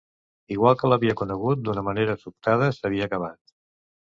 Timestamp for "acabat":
3.11-3.41